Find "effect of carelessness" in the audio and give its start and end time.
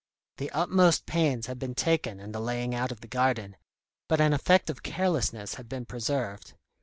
4.33-5.53